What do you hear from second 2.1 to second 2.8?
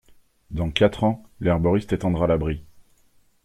l'abri.